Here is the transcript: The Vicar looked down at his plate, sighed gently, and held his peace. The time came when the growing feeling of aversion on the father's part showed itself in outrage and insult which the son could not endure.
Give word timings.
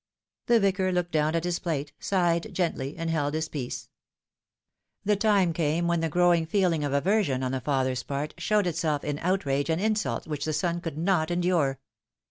The 0.47 0.59
Vicar 0.59 0.91
looked 0.91 1.11
down 1.11 1.35
at 1.35 1.43
his 1.43 1.59
plate, 1.59 1.93
sighed 1.99 2.51
gently, 2.55 2.97
and 2.97 3.11
held 3.11 3.35
his 3.35 3.47
peace. 3.47 3.91
The 5.05 5.15
time 5.15 5.53
came 5.53 5.87
when 5.87 5.99
the 5.99 6.09
growing 6.09 6.47
feeling 6.47 6.83
of 6.83 6.91
aversion 6.91 7.43
on 7.43 7.51
the 7.51 7.61
father's 7.61 8.01
part 8.01 8.33
showed 8.39 8.65
itself 8.65 9.03
in 9.03 9.19
outrage 9.19 9.69
and 9.69 9.79
insult 9.79 10.25
which 10.25 10.45
the 10.45 10.53
son 10.53 10.81
could 10.81 10.97
not 10.97 11.29
endure. 11.29 11.79